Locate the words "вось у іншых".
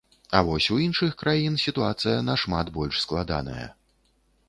0.45-1.11